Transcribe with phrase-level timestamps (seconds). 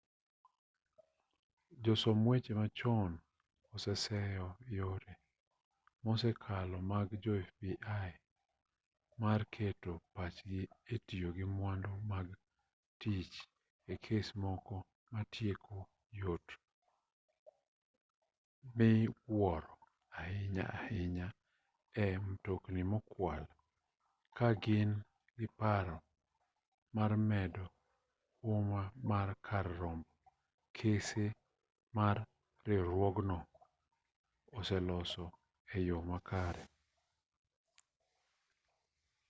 [1.83, 3.11] josom weche machon
[3.73, 5.13] oseseyo yore
[6.03, 7.69] mosekalo mag jo fbi
[9.21, 10.61] mar keto pachgi
[10.93, 12.27] e tiyo gi mwandu mag
[13.01, 13.33] tich
[13.93, 14.75] e kes moko
[15.11, 15.77] ma tieko
[16.21, 16.47] yot
[18.77, 19.73] miwuoro
[20.19, 21.27] ahinya ahinya
[22.03, 23.43] e mtokni mokwal
[24.37, 24.91] ka gin
[25.37, 25.97] gi paro
[26.95, 27.65] mar medo
[28.43, 30.03] huma mar kar romb
[30.77, 31.25] kese
[31.95, 32.07] ma
[32.65, 33.37] riwruogno
[34.57, 35.25] oseloso
[35.77, 36.63] e yo makare